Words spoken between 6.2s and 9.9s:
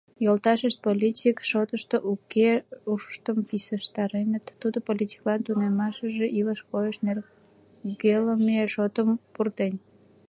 илыш-койыш нергелыме шотым пуртен.